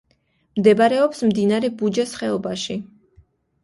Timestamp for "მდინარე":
1.29-1.71